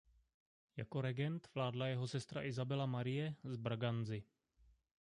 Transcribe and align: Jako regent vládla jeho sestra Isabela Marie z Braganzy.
Jako 0.77 1.01
regent 1.01 1.49
vládla 1.55 1.87
jeho 1.87 2.07
sestra 2.07 2.43
Isabela 2.43 2.85
Marie 2.85 3.35
z 3.43 3.55
Braganzy. 3.57 4.23